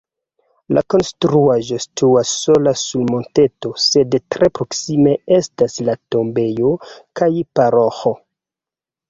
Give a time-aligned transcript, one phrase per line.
[0.75, 6.73] La konstruaĵo situas sola sur monteto, sed tre proksime estas la tombejo
[7.23, 7.31] kaj
[7.61, 8.17] paroĥo.